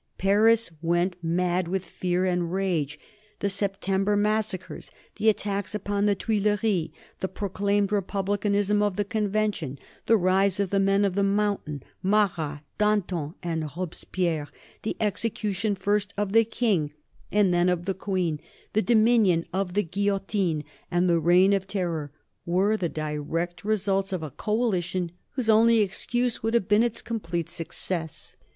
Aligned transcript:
Paris 0.17 0.71
went 0.81 1.15
mad 1.23 1.67
with 1.67 1.85
fear 1.85 2.25
and 2.25 2.51
rage. 2.51 2.99
The 3.37 3.51
September 3.51 4.17
massacres, 4.17 4.89
the 5.17 5.29
attacks 5.29 5.75
upon 5.75 6.07
the 6.07 6.15
Tuileries, 6.15 6.89
the 7.19 7.27
proclaimed 7.27 7.91
republicanism 7.91 8.81
of 8.81 8.95
the 8.95 9.05
Convention, 9.05 9.77
the 10.07 10.17
rise 10.17 10.59
of 10.59 10.71
the 10.71 10.79
men 10.79 11.05
of 11.05 11.13
the 11.13 11.21
Mountain, 11.21 11.83
Marat, 12.01 12.61
Danton, 12.79 13.35
and 13.43 13.69
Robespierre, 13.77 14.47
the 14.81 14.97
execution 14.99 15.75
first 15.75 16.15
of 16.17 16.31
the 16.33 16.45
King 16.45 16.91
and 17.31 17.53
then 17.53 17.69
of 17.69 17.85
the 17.85 17.93
Queen, 17.93 18.39
the 18.73 18.81
dominion 18.81 19.45
of 19.53 19.75
the 19.75 19.83
guillotine 19.83 20.63
and 20.89 21.07
the 21.07 21.19
Reign 21.19 21.53
of 21.53 21.67
Terror, 21.67 22.09
were 22.43 22.75
the 22.75 22.89
direct 22.89 23.63
results 23.63 24.11
of 24.11 24.23
a 24.23 24.31
coalition 24.31 25.11
whose 25.33 25.47
only 25.47 25.81
excuse 25.81 26.41
would 26.41 26.55
have 26.55 26.67
been 26.67 26.81
its 26.81 27.03
complete 27.03 27.51
success. 27.51 28.35